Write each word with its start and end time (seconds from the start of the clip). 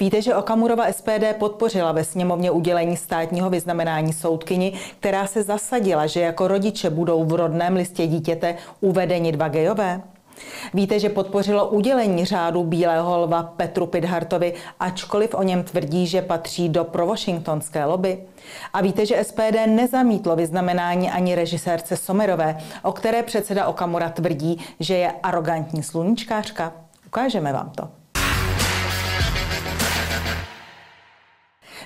Víte, 0.00 0.22
že 0.22 0.34
Okamurova 0.34 0.92
SPD 0.92 1.36
podpořila 1.38 1.92
ve 1.92 2.04
sněmovně 2.04 2.50
udělení 2.50 2.96
státního 2.96 3.50
vyznamenání 3.50 4.12
soudkyni, 4.12 4.72
která 5.00 5.26
se 5.26 5.42
zasadila, 5.42 6.06
že 6.06 6.20
jako 6.20 6.48
rodiče 6.48 6.90
budou 6.90 7.24
v 7.24 7.32
rodném 7.32 7.76
listě 7.76 8.06
dítěte 8.06 8.56
uvedeni 8.80 9.32
dva 9.32 9.48
gejové? 9.48 10.00
Víte, 10.74 11.00
že 11.00 11.08
podpořilo 11.08 11.68
udělení 11.68 12.24
řádu 12.24 12.64
Bílého 12.64 13.20
lva 13.20 13.42
Petru 13.42 13.86
Pidhartovi, 13.86 14.54
ačkoliv 14.80 15.34
o 15.34 15.42
něm 15.42 15.64
tvrdí, 15.64 16.06
že 16.06 16.22
patří 16.22 16.68
do 16.68 16.84
pro-washingtonské 16.84 17.84
lobby? 17.84 18.18
A 18.72 18.80
víte, 18.80 19.06
že 19.06 19.24
SPD 19.24 19.66
nezamítlo 19.66 20.36
vyznamenání 20.36 21.10
ani 21.10 21.34
režisérce 21.34 21.96
Somerové, 21.96 22.58
o 22.82 22.92
které 22.92 23.22
předseda 23.22 23.66
Okamura 23.66 24.08
tvrdí, 24.08 24.58
že 24.80 24.94
je 24.96 25.12
arrogantní 25.22 25.82
sluníčkářka? 25.82 26.72
Ukážeme 27.06 27.52
vám 27.52 27.70
to. 27.70 27.99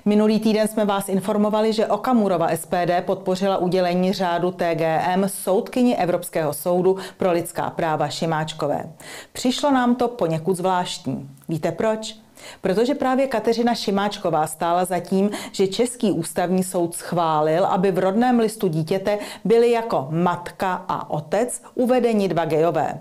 Minulý 0.07 0.41
týden 0.41 0.69
jsme 0.69 0.85
vás 0.85 1.09
informovali, 1.09 1.73
že 1.73 1.87
Okamurova 1.87 2.49
SPD 2.57 3.05
podpořila 3.05 3.57
udělení 3.57 4.13
řádu 4.13 4.51
TGM 4.51 5.25
soudkyni 5.27 5.97
Evropského 5.97 6.53
soudu 6.53 6.97
pro 7.17 7.33
lidská 7.33 7.71
práva 7.71 8.09
Šimáčkové. 8.09 8.93
Přišlo 9.33 9.71
nám 9.71 9.95
to 9.95 10.09
poněkud 10.09 10.57
zvláštní. 10.57 11.31
Víte 11.49 11.73
proč? 11.73 12.24
Protože 12.61 12.95
právě 12.95 13.27
Kateřina 13.27 13.75
Šimáčková 13.75 14.47
stála 14.47 14.85
za 14.85 15.01
tím, 15.01 15.31
že 15.53 15.67
Český 15.67 16.13
ústavní 16.13 16.65
soud 16.65 16.95
schválil, 16.95 17.67
aby 17.67 17.91
v 17.91 17.99
rodném 17.99 18.39
listu 18.39 18.69
dítěte 18.69 19.19
byli 19.45 19.71
jako 19.71 20.07
matka 20.11 20.85
a 20.89 21.11
otec 21.11 21.63
uvedeni 21.75 22.29
dva 22.29 22.45
gejové. 22.45 22.99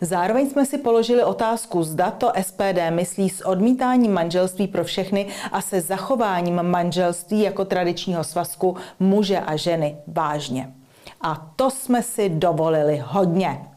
Zároveň 0.00 0.50
jsme 0.50 0.66
si 0.66 0.78
položili 0.78 1.24
otázku, 1.24 1.82
zda 1.82 2.10
to 2.10 2.32
SPD 2.42 2.90
myslí 2.90 3.30
s 3.30 3.46
odmítáním 3.46 4.12
manželství 4.12 4.68
pro 4.68 4.84
všechny 4.84 5.26
a 5.52 5.60
se 5.60 5.80
zachováním 5.80 6.62
manželství 6.62 7.40
jako 7.40 7.64
tradičního 7.64 8.24
svazku 8.24 8.76
muže 9.00 9.38
a 9.38 9.56
ženy 9.56 9.96
vážně. 10.06 10.72
A 11.20 11.52
to 11.56 11.70
jsme 11.70 12.02
si 12.02 12.28
dovolili 12.28 13.02
hodně. 13.06 13.75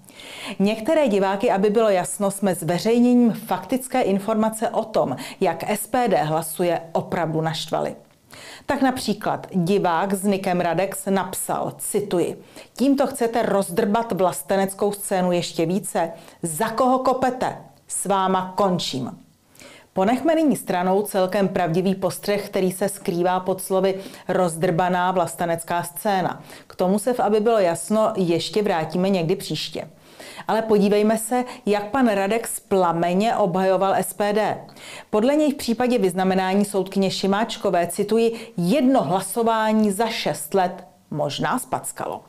Některé 0.59 1.07
diváky, 1.07 1.51
aby 1.51 1.69
bylo 1.69 1.89
jasno, 1.89 2.31
jsme 2.31 2.55
zveřejněním 2.55 3.31
faktické 3.31 4.01
informace 4.01 4.69
o 4.69 4.83
tom, 4.83 5.15
jak 5.39 5.63
SPD 5.75 6.13
hlasuje, 6.23 6.81
opravdu 6.91 7.41
naštvali. 7.41 7.95
Tak 8.65 8.81
například 8.81 9.47
divák 9.51 10.13
s 10.13 10.23
Nikem 10.23 10.61
Radex 10.61 11.05
napsal, 11.05 11.73
cituji, 11.77 12.41
tímto 12.77 13.07
chcete 13.07 13.41
rozdrbat 13.41 14.11
vlasteneckou 14.11 14.91
scénu 14.91 15.31
ještě 15.31 15.65
více? 15.65 16.11
Za 16.43 16.69
koho 16.69 16.99
kopete? 16.99 17.57
S 17.87 18.05
váma 18.05 18.53
končím. 18.55 19.19
Ponechme 19.93 20.35
nyní 20.35 20.55
stranou 20.55 21.01
celkem 21.01 21.47
pravdivý 21.47 21.95
postřeh, 21.95 22.49
který 22.49 22.71
se 22.71 22.89
skrývá 22.89 23.39
pod 23.39 23.61
slovy 23.61 23.95
rozdrbaná 24.27 25.11
vlastenecká 25.11 25.83
scéna. 25.83 26.43
K 26.67 26.75
tomu 26.75 26.99
se, 26.99 27.13
v 27.13 27.19
aby 27.19 27.39
bylo 27.39 27.59
jasno, 27.59 28.13
ještě 28.15 28.61
vrátíme 28.61 29.09
někdy 29.09 29.35
příště. 29.35 29.89
Ale 30.47 30.61
podívejme 30.61 31.17
se, 31.17 31.45
jak 31.65 31.85
pan 31.91 32.07
Radek 32.07 32.47
splameně 32.47 33.35
obhajoval 33.35 33.95
SPD. 34.01 34.39
Podle 35.09 35.35
něj 35.35 35.51
v 35.51 35.57
případě 35.57 35.97
vyznamenání 35.97 36.65
soudkyně 36.65 37.11
Šimáčkové, 37.11 37.87
cituji, 37.87 38.53
jedno 38.57 39.03
hlasování 39.03 39.91
za 39.91 40.07
šest 40.07 40.53
let 40.53 40.85
možná 41.11 41.59
spackalo. 41.59 42.23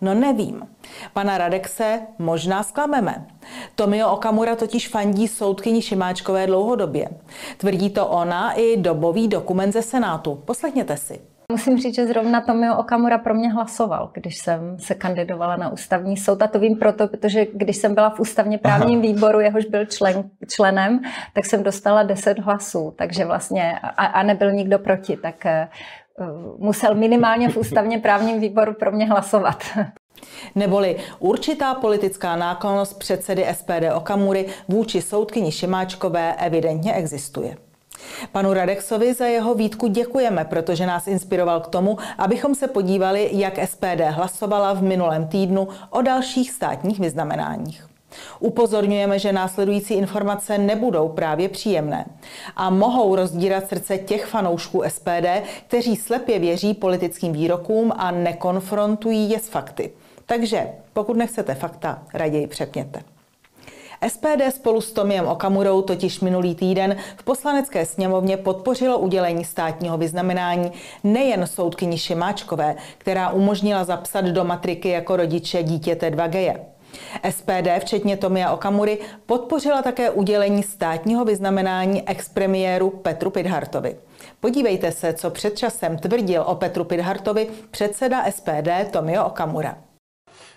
No 0.00 0.14
nevím. 0.14 0.68
Pana 1.12 1.38
Radekse 1.38 2.00
možná 2.18 2.62
zklameme. 2.62 3.26
Tomio 3.74 4.10
Okamura 4.10 4.56
totiž 4.56 4.88
fandí 4.88 5.28
soudkyni 5.28 5.82
Šimáčkové 5.82 6.46
dlouhodobě. 6.46 7.08
Tvrdí 7.56 7.90
to 7.90 8.06
ona 8.06 8.52
i 8.52 8.76
dobový 8.76 9.28
dokument 9.28 9.72
ze 9.72 9.82
Senátu. 9.82 10.42
Poslechněte 10.44 10.96
si. 10.96 11.20
Musím 11.52 11.78
říct, 11.78 11.94
že 11.94 12.06
zrovna 12.06 12.40
Tomio 12.40 12.76
Okamura 12.76 13.18
pro 13.18 13.34
mě 13.34 13.52
hlasoval, 13.52 14.10
když 14.14 14.38
jsem 14.38 14.78
se 14.78 14.94
kandidovala 14.94 15.56
na 15.56 15.72
ústavní 15.72 16.16
soud. 16.16 16.42
A 16.42 16.46
to 16.46 16.58
vím 16.58 16.76
proto, 16.76 17.08
protože 17.08 17.46
když 17.54 17.76
jsem 17.76 17.94
byla 17.94 18.10
v 18.10 18.20
ústavně 18.20 18.58
právním 18.58 18.98
Aha. 18.98 19.08
výboru, 19.08 19.40
jehož 19.40 19.64
byl 19.64 19.86
člen, 19.86 20.30
členem, 20.48 21.00
tak 21.32 21.44
jsem 21.44 21.62
dostala 21.62 22.02
10 22.02 22.38
hlasů. 22.38 22.94
Takže 22.98 23.24
vlastně, 23.24 23.78
a, 23.82 24.06
a 24.06 24.22
nebyl 24.22 24.52
nikdo 24.52 24.78
proti, 24.78 25.16
tak 25.16 25.46
uh, 26.18 26.26
musel 26.58 26.94
minimálně 26.94 27.48
v 27.48 27.56
ústavně 27.56 27.98
právním 27.98 28.40
výboru 28.40 28.74
pro 28.74 28.92
mě 28.92 29.06
hlasovat. 29.06 29.62
Neboli 30.54 30.96
určitá 31.18 31.74
politická 31.74 32.36
náklonost 32.36 32.98
předsedy 32.98 33.46
SPD 33.52 33.94
Okamury 33.94 34.46
vůči 34.68 35.02
soudkyni 35.02 35.52
Šimáčkové 35.52 36.34
evidentně 36.34 36.94
existuje. 36.94 37.56
Panu 38.32 38.52
Radexovi 38.52 39.14
za 39.14 39.26
jeho 39.26 39.54
výtku 39.54 39.86
děkujeme, 39.86 40.44
protože 40.44 40.86
nás 40.86 41.06
inspiroval 41.06 41.60
k 41.60 41.66
tomu, 41.66 41.98
abychom 42.18 42.54
se 42.54 42.68
podívali, 42.68 43.30
jak 43.32 43.68
SPD 43.68 44.00
hlasovala 44.08 44.72
v 44.72 44.82
minulém 44.82 45.28
týdnu 45.28 45.68
o 45.90 46.02
dalších 46.02 46.50
státních 46.50 47.00
vyznamenáních. 47.00 47.86
Upozorňujeme, 48.40 49.18
že 49.18 49.32
následující 49.32 49.94
informace 49.94 50.58
nebudou 50.58 51.08
právě 51.08 51.48
příjemné 51.48 52.04
a 52.56 52.70
mohou 52.70 53.16
rozdírat 53.16 53.68
srdce 53.68 53.98
těch 53.98 54.26
fanoušků 54.26 54.82
SPD, 54.88 55.26
kteří 55.66 55.96
slepě 55.96 56.38
věří 56.38 56.74
politickým 56.74 57.32
výrokům 57.32 57.92
a 57.96 58.10
nekonfrontují 58.10 59.30
je 59.30 59.38
s 59.38 59.48
fakty. 59.48 59.92
Takže 60.26 60.66
pokud 60.92 61.16
nechcete 61.16 61.54
fakta, 61.54 62.02
raději 62.14 62.46
přepněte. 62.46 63.15
SPD 64.08 64.50
spolu 64.50 64.80
s 64.80 64.92
Tomiem 64.92 65.26
Okamurou 65.26 65.82
totiž 65.82 66.20
minulý 66.20 66.54
týden 66.54 66.96
v 67.16 67.22
poslanecké 67.22 67.86
sněmovně 67.86 68.36
podpořilo 68.36 68.98
udělení 68.98 69.44
státního 69.44 69.98
vyznamenání 69.98 70.72
nejen 71.04 71.46
soudkyni 71.46 71.98
Šimáčkové, 71.98 72.76
která 72.98 73.30
umožnila 73.30 73.84
zapsat 73.84 74.24
do 74.24 74.44
matriky 74.44 74.88
jako 74.88 75.16
rodiče 75.16 75.62
dítěte 75.62 76.10
dva 76.10 76.26
geje. 76.26 76.66
SPD, 77.30 77.68
včetně 77.78 78.16
Tomia 78.16 78.52
Okamury, 78.52 78.98
podpořila 79.26 79.82
také 79.82 80.10
udělení 80.10 80.62
státního 80.62 81.24
vyznamenání 81.24 82.08
expremiéru 82.08 82.90
Petru 82.90 83.30
Pidhartovi. 83.30 83.96
Podívejte 84.40 84.92
se, 84.92 85.12
co 85.12 85.30
před 85.30 85.58
časem 85.58 85.98
tvrdil 85.98 86.44
o 86.46 86.54
Petru 86.54 86.84
Pidhartovi 86.84 87.48
předseda 87.70 88.24
SPD 88.30 88.90
Tomio 88.90 89.24
Okamura. 89.24 89.85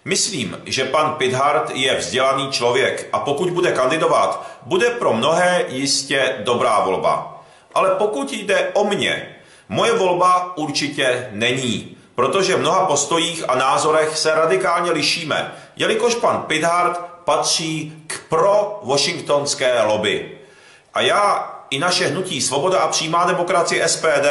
Myslím, 0.06 0.62
že 0.66 0.86
pan 0.86 1.14
Pithart 1.14 1.70
je 1.74 1.96
vzdělaný 1.96 2.52
člověk 2.52 3.10
a 3.14 3.20
pokud 3.20 3.50
bude 3.50 3.72
kandidovat, 3.72 4.48
bude 4.62 4.90
pro 4.90 5.14
mnohé 5.14 5.66
jistě 5.68 6.36
dobrá 6.40 6.80
volba. 6.80 7.44
Ale 7.76 7.90
pokud 7.90 8.34
jde 8.34 8.70
o 8.74 8.84
mě, 8.84 9.36
moje 9.70 9.94
volba 9.94 10.58
určitě 10.58 11.30
není, 11.32 11.98
protože 12.16 12.56
v 12.56 12.59
mnoha 12.59 12.86
postojích 12.86 13.50
a 13.50 13.56
názorech 13.56 14.18
se 14.18 14.36
radikálně 14.36 14.92
lišíme, 14.92 15.54
jelikož 15.76 16.16
pan 16.16 16.44
Pithart 16.48 17.00
patří 17.24 18.04
k 18.08 18.20
pro-washingtonské 18.30 19.82
lobby. 19.82 20.38
A 20.94 21.02
já 21.02 21.54
i 21.70 21.80
naše 21.80 22.08
hnutí 22.08 22.42
Svoboda 22.42 22.80
a 22.80 22.88
přímá 22.88 23.26
demokracie 23.26 23.88
SPD 23.88 24.28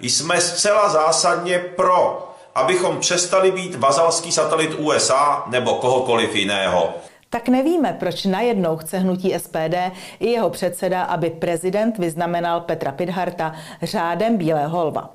jsme 0.00 0.40
zcela 0.40 0.88
zásadně 0.88 1.58
pro 1.58 2.31
abychom 2.54 3.00
přestali 3.00 3.52
být 3.52 3.74
vazalský 3.74 4.32
satelit 4.32 4.74
USA 4.74 5.44
nebo 5.46 5.74
kohokoliv 5.74 6.34
jiného. 6.34 6.94
Tak 7.30 7.48
nevíme, 7.48 7.96
proč 8.00 8.24
najednou 8.24 8.76
chce 8.76 8.98
hnutí 8.98 9.34
SPD 9.38 9.74
i 10.20 10.30
jeho 10.30 10.50
předseda, 10.50 11.02
aby 11.02 11.30
prezident 11.30 11.98
vyznamenal 11.98 12.60
Petra 12.60 12.92
Pidharta 12.92 13.54
řádem 13.82 14.36
Bílého 14.36 14.84
lva. 14.84 15.10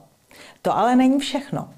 To 0.62 0.78
ale 0.78 0.96
není 0.96 1.20
všechno. 1.20 1.70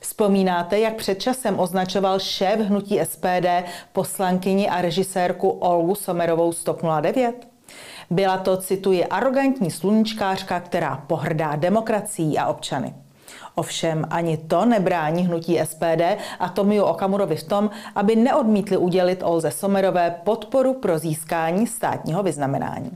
Vzpomínáte, 0.00 0.78
jak 0.78 0.94
před 0.94 1.20
časem 1.20 1.58
označoval 1.58 2.18
šéf 2.18 2.60
hnutí 2.60 3.00
SPD 3.04 3.46
poslankyni 3.92 4.68
a 4.68 4.82
režisérku 4.82 5.48
Olgu 5.48 5.94
Somerovou 5.94 6.52
z 6.52 6.64
09? 7.00 7.48
Byla 8.10 8.38
to, 8.38 8.56
cituji, 8.56 9.04
arrogantní 9.04 9.70
sluníčkářka, 9.70 10.60
která 10.60 11.04
pohrdá 11.06 11.56
demokracií 11.56 12.38
a 12.38 12.46
občany. 12.46 12.94
Ovšem 13.58 14.04
ani 14.10 14.36
to 14.36 14.64
nebrání 14.64 15.26
hnutí 15.26 15.58
SPD 15.64 16.02
a 16.38 16.48
Tomiu 16.48 16.84
Okamurovi 16.84 17.36
v 17.36 17.42
tom, 17.42 17.70
aby 17.94 18.16
neodmítli 18.16 18.76
udělit 18.76 19.22
Olze 19.22 19.50
Somerové 19.50 20.14
podporu 20.24 20.74
pro 20.74 20.98
získání 20.98 21.66
státního 21.66 22.22
vyznamenání. 22.22 22.90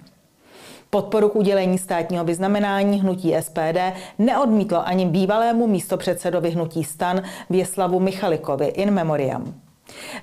Podporu 0.91 1.29
k 1.29 1.37
udělení 1.37 1.79
státního 1.79 2.25
vyznamenání 2.25 3.01
hnutí 3.01 3.35
SPD 3.41 3.79
neodmítlo 4.19 4.87
ani 4.87 5.07
bývalému 5.07 5.67
místopředsedovi 5.67 6.51
hnutí 6.51 6.85
stan 6.85 7.23
Věslavu 7.51 8.01
Michalikovi 8.01 8.67
in 8.67 8.91
memoriam. 8.91 9.55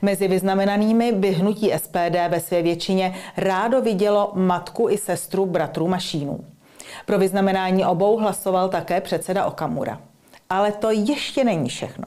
Mezi 0.02 0.28
vyznamenanými 0.28 1.12
by 1.12 1.32
hnutí 1.32 1.72
SPD 1.78 2.16
ve 2.30 2.40
své 2.40 2.62
většině 2.62 3.16
rádo 3.38 3.82
vidělo 3.82 4.32
matku 4.36 4.90
i 4.90 4.98
sestru 4.98 5.46
bratrů 5.46 5.88
Mašínů. 5.88 6.40
Pro 7.06 7.20
vyznamenání 7.20 7.86
obou 7.86 8.18
hlasoval 8.18 8.70
také 8.70 9.02
předseda 9.02 9.46
Okamura. 9.46 10.00
Ale 10.50 10.72
to 10.72 10.92
ještě 10.92 11.44
není 11.44 11.70
všechno. 11.70 12.06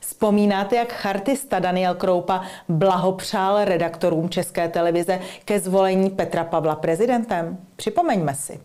Vzpomínáte, 0.00 0.76
jak 0.76 0.92
chartista 0.92 1.58
Daniel 1.58 1.94
Kroupa 1.94 2.42
blahopřál 2.68 3.64
redaktorům 3.64 4.28
České 4.28 4.68
televize 4.68 5.20
ke 5.44 5.60
zvolení 5.60 6.10
Petra 6.10 6.44
Pavla 6.44 6.76
prezidentem? 6.76 7.58
Připomeňme 7.76 8.34
si. 8.34 8.60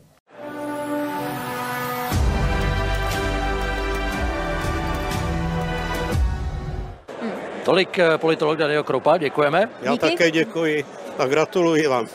Tolik 7.65 7.99
eh, 7.99 8.17
politolog 8.17 8.57
Daniel 8.57 8.83
Kroupa, 8.83 9.17
děkujeme. 9.17 9.69
Já 9.81 9.91
Díky. 9.91 10.09
také 10.09 10.31
děkuji 10.31 10.85
a 11.17 11.25
gratuluji 11.25 11.87
vám. 11.87 12.07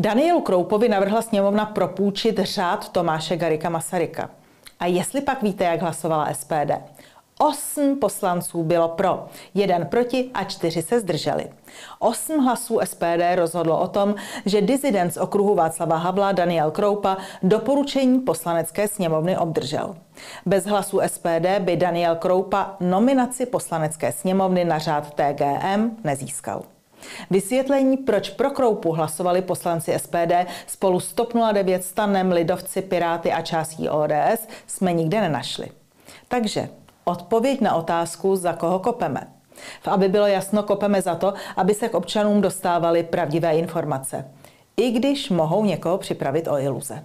Danielu 0.00 0.40
Kroupovi 0.40 0.88
navrhla 0.88 1.22
sněmovna 1.22 1.66
propůjčit 1.66 2.38
řád 2.38 2.88
Tomáše 2.88 3.36
Garika 3.36 3.68
Masaryka. 3.68 4.30
A 4.80 4.86
jestli 4.86 5.20
pak 5.20 5.42
víte, 5.42 5.64
jak 5.64 5.80
hlasovala 5.80 6.34
SPD? 6.34 6.72
Osm 7.38 7.96
poslanců 7.98 8.62
bylo 8.62 8.88
pro, 8.88 9.26
jeden 9.54 9.86
proti 9.86 10.30
a 10.34 10.44
čtyři 10.44 10.82
se 10.82 11.00
zdrželi. 11.00 11.48
Osm 11.98 12.38
hlasů 12.38 12.80
SPD 12.84 13.34
rozhodlo 13.34 13.80
o 13.80 13.88
tom, 13.88 14.14
že 14.46 14.62
dizident 14.62 15.14
z 15.14 15.16
okruhu 15.16 15.54
Václava 15.54 15.96
Havla 15.96 16.32
Daniel 16.32 16.70
Kroupa 16.70 17.16
doporučení 17.42 18.18
poslanecké 18.18 18.88
sněmovny 18.88 19.38
obdržel. 19.38 19.96
Bez 20.46 20.66
hlasů 20.66 21.00
SPD 21.06 21.58
by 21.58 21.76
Daniel 21.76 22.16
Kroupa 22.16 22.76
nominaci 22.80 23.46
poslanecké 23.46 24.12
sněmovny 24.12 24.64
na 24.64 24.78
řád 24.78 25.14
TGM 25.14 25.96
nezískal. 26.04 26.62
Vysvětlení, 27.30 27.96
proč 27.96 28.30
pro 28.30 28.50
Kroupu 28.50 28.92
hlasovali 28.92 29.42
poslanci 29.42 29.98
SPD 29.98 30.32
spolu 30.66 31.00
s 31.00 31.12
TOP 31.12 31.32
09, 31.52 31.84
Stanem, 31.84 32.32
Lidovci, 32.32 32.82
Piráty 32.82 33.32
a 33.32 33.42
částí 33.42 33.88
ODS, 33.88 34.48
jsme 34.66 34.92
nikde 34.92 35.20
nenašli. 35.20 35.68
Takže 36.28 36.68
odpověď 37.04 37.60
na 37.60 37.74
otázku, 37.74 38.36
za 38.36 38.52
koho 38.52 38.78
kopeme. 38.78 39.20
V 39.82 39.88
aby 39.88 40.08
bylo 40.08 40.26
jasno, 40.26 40.62
kopeme 40.62 41.02
za 41.02 41.14
to, 41.14 41.34
aby 41.56 41.74
se 41.74 41.88
k 41.88 41.94
občanům 41.94 42.40
dostávaly 42.40 43.02
pravdivé 43.02 43.56
informace. 43.56 44.30
I 44.76 44.90
když 44.90 45.30
mohou 45.30 45.64
někoho 45.64 45.98
připravit 45.98 46.48
o 46.48 46.58
iluze. 46.58 47.04